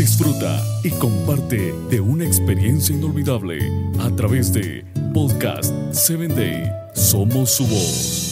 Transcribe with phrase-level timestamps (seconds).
[0.00, 3.58] Disfruta y comparte de una experiencia inolvidable
[3.98, 6.72] a través de Podcast 7 Day.
[6.94, 8.30] Somos su voz.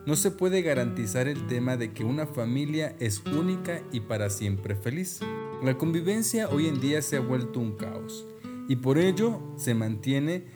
[0.07, 4.75] no se puede garantizar el tema de que una familia es única y para siempre
[4.75, 5.21] feliz.
[5.63, 8.27] La convivencia hoy en día se ha vuelto un caos
[8.69, 10.47] y por ello se mantiene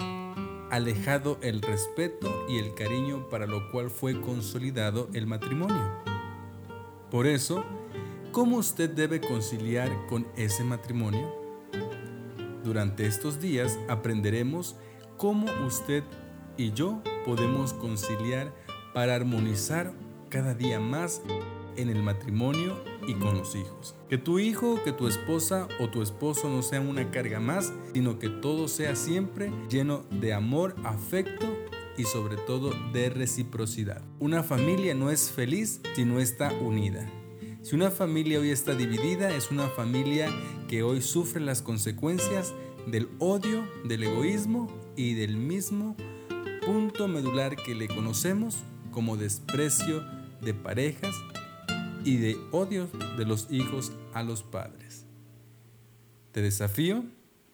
[0.70, 5.92] alejado el respeto y el cariño para lo cual fue consolidado el matrimonio.
[7.10, 7.64] Por eso,
[8.36, 11.45] ¿Cómo usted debe conciliar con ese matrimonio?
[12.66, 14.74] Durante estos días aprenderemos
[15.16, 16.02] cómo usted
[16.56, 18.52] y yo podemos conciliar
[18.92, 19.92] para armonizar
[20.30, 21.22] cada día más
[21.76, 22.74] en el matrimonio
[23.06, 23.94] y con los hijos.
[24.08, 28.18] Que tu hijo, que tu esposa o tu esposo no sean una carga más, sino
[28.18, 31.46] que todo sea siempre lleno de amor, afecto
[31.96, 34.02] y sobre todo de reciprocidad.
[34.18, 37.08] Una familia no es feliz si no está unida.
[37.66, 40.30] Si una familia hoy está dividida, es una familia
[40.68, 42.54] que hoy sufre las consecuencias
[42.86, 45.96] del odio, del egoísmo y del mismo
[46.64, 48.62] punto medular que le conocemos
[48.92, 50.04] como desprecio
[50.42, 51.12] de parejas
[52.04, 52.86] y de odio
[53.18, 55.04] de los hijos a los padres.
[56.30, 57.04] Te desafío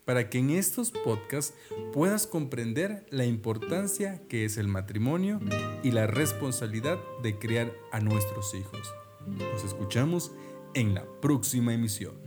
[0.04, 1.54] para que en estos podcasts
[1.94, 5.40] puedas comprender la importancia que es el matrimonio
[5.82, 8.92] y la responsabilidad de criar a nuestros hijos.
[9.26, 10.32] Nos escuchamos
[10.74, 12.22] en la próxima emisión.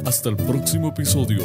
[0.05, 1.43] Hasta el próximo episodio.